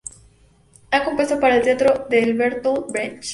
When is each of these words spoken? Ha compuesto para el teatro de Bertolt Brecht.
Ha 0.89 1.03
compuesto 1.03 1.39
para 1.39 1.57
el 1.57 1.61
teatro 1.61 2.07
de 2.09 2.33
Bertolt 2.33 2.91
Brecht. 2.91 3.23